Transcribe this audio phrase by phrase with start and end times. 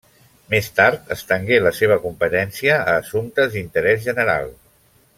[0.53, 4.53] Més tard estengué la seva competència a assumptes d'interès general.